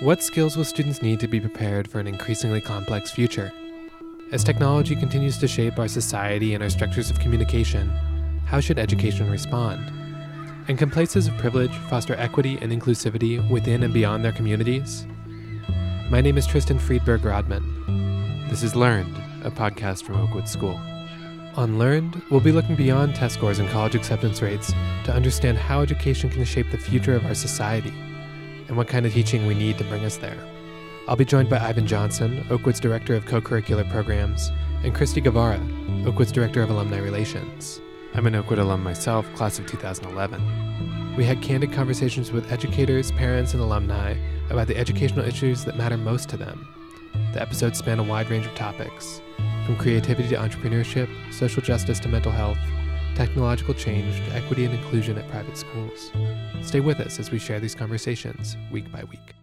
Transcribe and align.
What 0.00 0.22
skills 0.22 0.56
will 0.56 0.64
students 0.64 1.02
need 1.02 1.18
to 1.18 1.26
be 1.26 1.40
prepared 1.40 1.90
for 1.90 1.98
an 1.98 2.06
increasingly 2.06 2.60
complex 2.60 3.10
future? 3.10 3.52
As 4.30 4.44
technology 4.44 4.94
continues 4.94 5.38
to 5.38 5.48
shape 5.48 5.76
our 5.76 5.88
society 5.88 6.54
and 6.54 6.62
our 6.62 6.70
structures 6.70 7.10
of 7.10 7.18
communication, 7.18 7.88
how 8.46 8.60
should 8.60 8.78
education 8.78 9.28
respond? 9.28 9.90
And 10.68 10.78
can 10.78 10.88
places 10.88 11.26
of 11.26 11.36
privilege 11.38 11.74
foster 11.90 12.14
equity 12.14 12.58
and 12.62 12.70
inclusivity 12.70 13.44
within 13.50 13.82
and 13.82 13.92
beyond 13.92 14.24
their 14.24 14.30
communities? 14.30 15.04
My 16.08 16.20
name 16.20 16.38
is 16.38 16.46
Tristan 16.46 16.78
Friedberg 16.78 17.24
Rodman. 17.24 18.46
This 18.50 18.62
is 18.62 18.76
Learned, 18.76 19.16
a 19.42 19.50
podcast 19.50 20.04
from 20.04 20.20
Oakwood 20.20 20.48
School. 20.48 20.78
On 21.56 21.76
Learned, 21.76 22.22
we'll 22.30 22.38
be 22.38 22.52
looking 22.52 22.76
beyond 22.76 23.16
test 23.16 23.34
scores 23.34 23.58
and 23.58 23.68
college 23.70 23.96
acceptance 23.96 24.42
rates 24.42 24.72
to 25.06 25.12
understand 25.12 25.58
how 25.58 25.80
education 25.80 26.30
can 26.30 26.44
shape 26.44 26.70
the 26.70 26.78
future 26.78 27.16
of 27.16 27.26
our 27.26 27.34
society 27.34 27.92
and 28.68 28.76
what 28.76 28.86
kind 28.86 29.04
of 29.06 29.12
teaching 29.12 29.46
we 29.46 29.54
need 29.54 29.78
to 29.78 29.84
bring 29.84 30.04
us 30.04 30.18
there. 30.18 30.38
I'll 31.08 31.16
be 31.16 31.24
joined 31.24 31.48
by 31.48 31.58
Ivan 31.58 31.86
Johnson, 31.86 32.46
Oakwood's 32.50 32.80
Director 32.80 33.14
of 33.14 33.26
Co-Curricular 33.26 33.90
Programs, 33.90 34.52
and 34.84 34.94
Christy 34.94 35.20
Guevara, 35.20 35.60
Oakwood's 36.06 36.32
Director 36.32 36.62
of 36.62 36.70
Alumni 36.70 36.98
Relations. 36.98 37.80
I'm 38.14 38.26
an 38.26 38.34
Oakwood 38.34 38.58
alum 38.58 38.82
myself, 38.82 39.26
class 39.34 39.58
of 39.58 39.66
2011. 39.66 41.16
We 41.16 41.24
had 41.24 41.42
candid 41.42 41.72
conversations 41.72 42.30
with 42.30 42.52
educators, 42.52 43.10
parents, 43.12 43.54
and 43.54 43.62
alumni 43.62 44.16
about 44.50 44.68
the 44.68 44.76
educational 44.76 45.24
issues 45.24 45.64
that 45.64 45.76
matter 45.76 45.96
most 45.96 46.28
to 46.28 46.36
them. 46.36 46.68
The 47.32 47.42
episodes 47.42 47.78
span 47.78 47.98
a 47.98 48.02
wide 48.02 48.30
range 48.30 48.46
of 48.46 48.54
topics, 48.54 49.20
from 49.66 49.76
creativity 49.76 50.28
to 50.28 50.36
entrepreneurship, 50.36 51.08
social 51.32 51.62
justice 51.62 52.00
to 52.00 52.08
mental 52.08 52.32
health, 52.32 52.58
technological 53.14 53.74
change 53.74 54.16
to 54.26 54.34
equity 54.34 54.64
and 54.64 54.74
inclusion 54.74 55.18
at 55.18 55.28
private 55.28 55.56
schools. 55.56 56.12
Stay 56.62 56.80
with 56.80 57.00
us 57.00 57.18
as 57.18 57.30
we 57.30 57.38
share 57.38 57.60
these 57.60 57.74
conversations 57.74 58.56
week 58.70 58.90
by 58.90 59.04
week. 59.04 59.37